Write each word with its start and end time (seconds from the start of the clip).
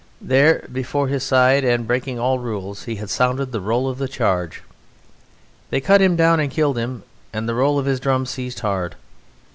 There, 0.19 0.67
"before 0.73 1.09
his 1.09 1.21
side," 1.23 1.63
and 1.63 1.85
breaking 1.85 2.17
all 2.17 2.39
rules, 2.39 2.85
he 2.85 2.95
had 2.95 3.11
sounded 3.11 3.51
the 3.51 3.61
roll 3.61 3.87
of 3.87 3.99
the 3.99 4.07
charge. 4.07 4.63
They 5.69 5.79
cut 5.79 6.01
him 6.01 6.15
down 6.15 6.39
and 6.39 6.49
killed 6.49 6.79
him, 6.79 7.03
and 7.31 7.47
the 7.47 7.53
roll 7.53 7.77
of 7.77 7.85
his 7.85 7.99
drum 7.99 8.25
ceased 8.25 8.61
hard. 8.61 8.95